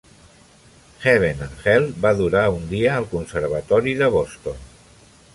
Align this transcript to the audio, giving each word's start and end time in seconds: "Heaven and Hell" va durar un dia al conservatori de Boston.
"Heaven 1.01 1.43
and 1.47 1.53
Hell" 1.65 1.85
va 2.05 2.13
durar 2.21 2.45
un 2.53 2.65
dia 2.71 2.95
al 3.01 3.05
conservatori 3.11 3.93
de 4.01 4.09
Boston. 4.17 4.65